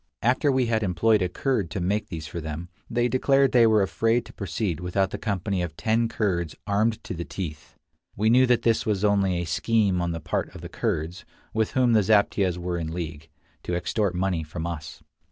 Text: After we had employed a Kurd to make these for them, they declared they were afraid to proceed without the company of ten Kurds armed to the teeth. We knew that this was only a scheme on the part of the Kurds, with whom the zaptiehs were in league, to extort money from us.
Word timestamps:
After 0.23 0.51
we 0.51 0.65
had 0.65 0.81
employed 0.81 1.21
a 1.21 1.29
Kurd 1.29 1.69
to 1.69 1.79
make 1.79 2.07
these 2.07 2.25
for 2.25 2.41
them, 2.41 2.69
they 2.89 3.07
declared 3.07 3.51
they 3.51 3.67
were 3.67 3.83
afraid 3.83 4.25
to 4.25 4.33
proceed 4.33 4.79
without 4.79 5.11
the 5.11 5.19
company 5.19 5.61
of 5.61 5.77
ten 5.77 6.07
Kurds 6.07 6.55
armed 6.65 7.03
to 7.03 7.13
the 7.13 7.23
teeth. 7.23 7.75
We 8.15 8.27
knew 8.27 8.47
that 8.47 8.63
this 8.63 8.83
was 8.83 9.05
only 9.05 9.37
a 9.37 9.45
scheme 9.45 10.01
on 10.01 10.09
the 10.11 10.19
part 10.19 10.55
of 10.55 10.61
the 10.61 10.69
Kurds, 10.69 11.23
with 11.53 11.73
whom 11.73 11.93
the 11.93 12.01
zaptiehs 12.01 12.57
were 12.57 12.79
in 12.79 12.91
league, 12.91 13.29
to 13.61 13.75
extort 13.75 14.15
money 14.15 14.41
from 14.41 14.65
us. 14.65 15.03